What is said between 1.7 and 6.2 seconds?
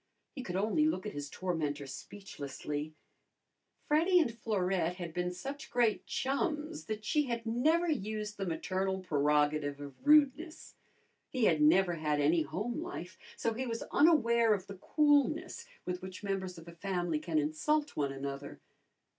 speechlessly. Freddy and Florette had been such great